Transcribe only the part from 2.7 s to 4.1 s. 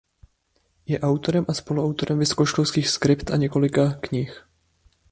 skript a několika